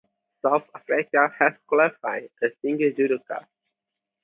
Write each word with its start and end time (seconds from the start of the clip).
South 0.41 0.63
Africa 0.73 1.31
has 1.37 1.53
qualified 1.67 2.31
a 2.41 2.47
single 2.63 2.89
judoka. 2.89 3.45